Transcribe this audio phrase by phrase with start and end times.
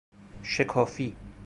[0.43, 1.15] شکافی